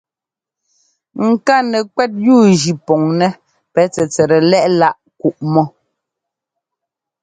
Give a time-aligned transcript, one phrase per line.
[1.29, 3.29] Ŋká nɛkwɛt yúujʉ pɔŋnɛ́
[3.73, 5.63] pɛ tsɛtsɛt lɛ́ꞌláꞌ kuꞌmɔ.